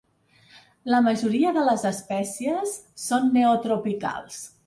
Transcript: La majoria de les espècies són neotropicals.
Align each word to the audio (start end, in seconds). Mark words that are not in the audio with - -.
La 0.93 1.01
majoria 1.07 1.51
de 1.57 1.65
les 1.67 1.85
espècies 1.91 2.73
són 3.05 3.31
neotropicals. 3.39 4.43